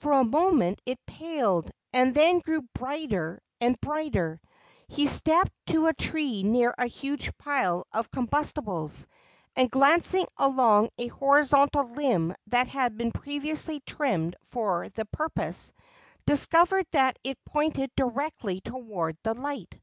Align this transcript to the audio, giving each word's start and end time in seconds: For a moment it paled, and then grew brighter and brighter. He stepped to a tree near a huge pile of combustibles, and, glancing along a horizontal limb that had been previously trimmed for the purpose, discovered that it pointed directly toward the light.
For 0.00 0.12
a 0.12 0.24
moment 0.24 0.80
it 0.86 0.98
paled, 1.04 1.70
and 1.92 2.14
then 2.14 2.38
grew 2.40 2.62
brighter 2.72 3.42
and 3.60 3.78
brighter. 3.82 4.40
He 4.88 5.06
stepped 5.08 5.52
to 5.66 5.88
a 5.88 5.92
tree 5.92 6.42
near 6.42 6.74
a 6.78 6.86
huge 6.86 7.36
pile 7.36 7.86
of 7.92 8.10
combustibles, 8.10 9.06
and, 9.54 9.70
glancing 9.70 10.26
along 10.38 10.88
a 10.96 11.08
horizontal 11.08 11.84
limb 11.84 12.34
that 12.46 12.68
had 12.68 12.96
been 12.96 13.12
previously 13.12 13.80
trimmed 13.84 14.36
for 14.42 14.88
the 14.88 15.04
purpose, 15.04 15.74
discovered 16.24 16.86
that 16.92 17.18
it 17.22 17.36
pointed 17.44 17.90
directly 17.94 18.62
toward 18.62 19.18
the 19.22 19.34
light. 19.34 19.78